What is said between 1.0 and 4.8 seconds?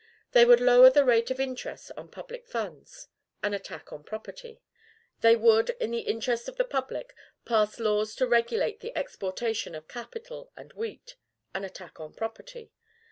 rate of interest on public funds, an attack on property.